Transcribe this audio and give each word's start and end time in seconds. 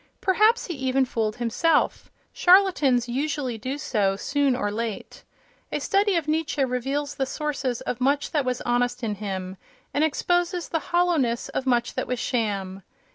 Perhaps 0.19 0.65
he 0.65 0.73
even 0.73 1.05
fooled 1.05 1.35
himself; 1.35 2.09
charlatans 2.33 3.07
usually 3.07 3.59
do 3.59 3.77
so 3.77 4.15
soon 4.15 4.55
or 4.55 4.71
late. 4.71 5.23
A 5.71 5.79
study 5.79 6.15
of 6.15 6.27
Nietzsche 6.27 6.65
reveals 6.65 7.13
the 7.13 7.27
sources 7.27 7.81
of 7.81 8.01
much 8.01 8.31
that 8.31 8.43
was 8.43 8.61
honest 8.61 9.03
in 9.03 9.13
him, 9.13 9.57
and 9.93 10.03
exposes 10.03 10.69
the 10.69 10.79
hollowness 10.89 11.49
of 11.49 11.67
much 11.67 11.93
that 11.93 12.07
was 12.07 12.17
sham. 12.17 12.81